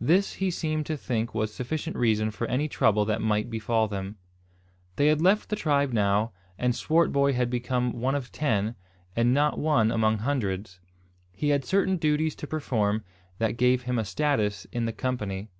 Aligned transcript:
This 0.00 0.32
he 0.32 0.50
seemed 0.50 0.84
to 0.86 0.96
think 0.96 1.32
was 1.32 1.54
sufficient 1.54 1.94
reason 1.94 2.32
for 2.32 2.44
any 2.48 2.66
trouble 2.66 3.04
that 3.04 3.22
might 3.22 3.48
befall 3.48 3.86
them. 3.86 4.16
They 4.96 5.06
had 5.06 5.20
left 5.22 5.48
the 5.48 5.54
tribe 5.54 5.92
now, 5.92 6.32
and 6.58 6.74
Swartboy 6.74 7.34
had 7.34 7.48
become 7.50 7.92
one 7.92 8.16
of 8.16 8.32
ten, 8.32 8.74
and 9.14 9.32
not 9.32 9.60
one 9.60 9.92
among 9.92 10.18
hundreds. 10.18 10.80
He 11.30 11.50
had 11.50 11.64
certain 11.64 11.98
duties 11.98 12.34
to 12.34 12.48
perform 12.48 13.04
that 13.38 13.56
gave 13.56 13.82
him 13.82 13.96
a 13.96 14.04
status 14.04 14.66
in 14.72 14.86
the 14.86 14.92
company. 14.92 15.50